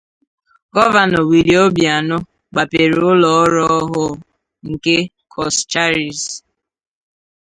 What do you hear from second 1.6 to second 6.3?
Obianọ gbàpèrè ụlọ ọrụ ọhụụ nke Coscharis